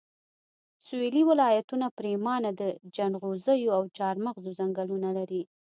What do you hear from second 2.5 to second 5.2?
د جنغوزیو او چارمغزو ځنګلونه